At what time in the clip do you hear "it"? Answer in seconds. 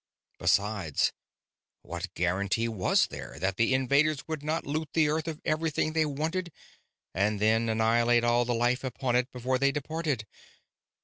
9.15-9.31